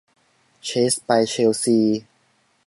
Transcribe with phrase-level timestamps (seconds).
[0.65, 1.79] เชสไปเชลซี